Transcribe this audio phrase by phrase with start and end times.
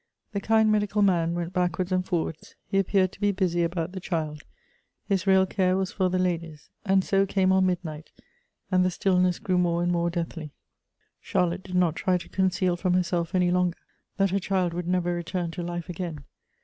[0.31, 3.99] The kind medical man went backwards and forwards; he appeared to be busy about the
[3.99, 4.41] child;
[5.07, 8.09] his real care was for the ladies; and so came on midnight,
[8.71, 10.53] and the stillness grew more and more deathly.
[11.19, 13.77] Charlotte did not try to conceal from herself any longer
[14.17, 16.25] that her child would never return to life again.